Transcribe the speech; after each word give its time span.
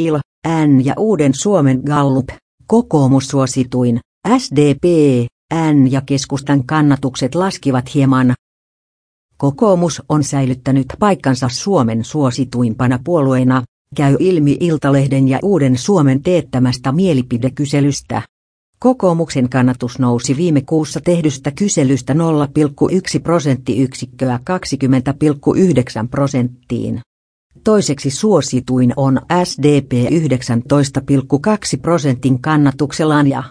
IL, 0.00 0.18
N 0.66 0.84
ja 0.84 0.94
Uuden 0.98 1.34
Suomen 1.34 1.80
Gallup, 1.86 2.28
kokoomus 2.66 3.28
suosituin, 3.28 4.00
SDP, 4.38 4.84
N 5.54 5.92
ja 5.92 6.00
keskustan 6.06 6.66
kannatukset 6.66 7.34
laskivat 7.34 7.94
hieman. 7.94 8.34
Kokoomus 9.36 10.02
on 10.08 10.24
säilyttänyt 10.24 10.86
paikkansa 10.98 11.48
Suomen 11.48 12.04
suosituimpana 12.04 12.98
puolueena, 13.04 13.62
käy 13.96 14.16
ilmi 14.18 14.56
Iltalehden 14.60 15.28
ja 15.28 15.38
Uuden 15.42 15.78
Suomen 15.78 16.22
teettämästä 16.22 16.92
mielipidekyselystä. 16.92 18.22
Kokoomuksen 18.78 19.48
kannatus 19.48 19.98
nousi 19.98 20.36
viime 20.36 20.60
kuussa 20.60 21.00
tehdystä 21.00 21.50
kyselystä 21.50 22.12
0,1 22.12 22.18
prosenttiyksikköä 23.22 24.40
20,9 24.50 26.08
prosenttiin. 26.10 27.00
Toiseksi 27.64 28.10
suosituin 28.10 28.92
on 28.96 29.20
SDP 29.44 29.92
19,2 29.92 31.80
prosentin 31.82 32.42
kannatuksellaan 32.42 33.26
ja 33.26 33.42